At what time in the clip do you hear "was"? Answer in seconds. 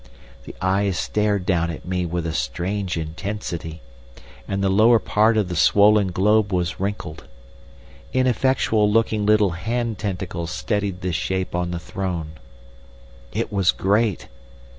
6.51-6.79, 13.53-13.69